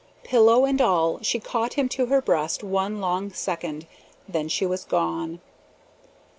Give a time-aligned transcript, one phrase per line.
[0.23, 3.85] Pillow and all, she caught him to her breast one long second;
[4.27, 5.39] then she was gone.